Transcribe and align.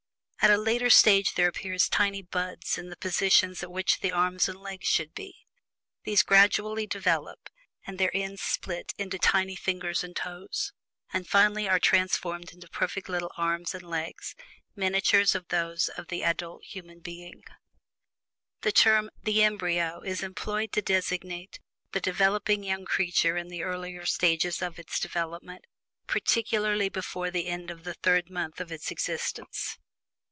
At 0.43 0.49
a 0.49 0.57
later 0.57 0.89
stage 0.89 1.35
there 1.35 1.47
appear 1.47 1.77
tiny 1.77 2.23
"buds" 2.23 2.75
in 2.79 2.89
the 2.89 2.97
positions 2.97 3.61
at 3.61 3.69
which 3.71 3.99
the 3.99 4.11
arms 4.11 4.49
and 4.49 4.59
legs 4.59 4.87
should 4.87 5.13
be; 5.13 5.45
these 6.03 6.23
gradually 6.23 6.87
develop, 6.87 7.47
and 7.85 7.99
their 7.99 8.09
ends 8.11 8.41
split 8.41 8.91
into 8.97 9.19
tiny 9.19 9.55
fingers 9.55 10.03
and 10.03 10.15
toes, 10.15 10.73
and 11.13 11.27
finally 11.29 11.69
are 11.69 11.77
transformed 11.79 12.53
into 12.53 12.67
perfect 12.67 13.07
little 13.07 13.31
arms 13.37 13.75
and 13.75 13.83
legs, 13.83 14.33
miniatures 14.75 15.35
of 15.35 15.47
those 15.49 15.89
of 15.89 16.07
the 16.07 16.23
adult 16.23 16.63
human 16.63 17.01
being. 17.01 17.43
The 18.61 18.71
term 18.71 19.11
"the 19.21 19.43
embryo" 19.43 20.01
is 20.01 20.23
employed 20.23 20.71
to 20.71 20.81
designate 20.81 21.59
the 21.91 22.01
developing 22.01 22.63
young 22.63 22.85
creature 22.85 23.37
in 23.37 23.49
the 23.49 23.61
earlier 23.61 24.07
stages 24.07 24.63
of 24.63 24.79
its 24.79 24.99
development, 24.99 25.65
particularly 26.07 26.89
before 26.89 27.29
the 27.29 27.45
end 27.45 27.69
of 27.69 27.83
the 27.83 27.93
third 27.93 28.31
month 28.31 28.59
of 28.59 28.71
its 28.71 28.89
existence. 28.89 29.77